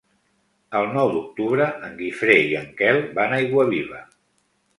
[0.77, 4.03] El nou d'octubre en Guifré i en Quel van a Aiguaviva.